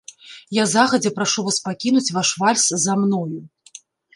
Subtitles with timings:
[0.57, 3.39] Я загадзя прашу вас пакінуць ваш вальс за мною.